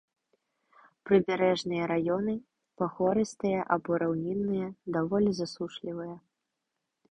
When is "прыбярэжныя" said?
1.09-1.83